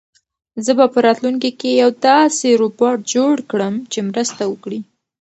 [0.65, 4.79] زه به په راتلونکي کې یو داسې روبوټ جوړ کړم چې مرسته وکړي.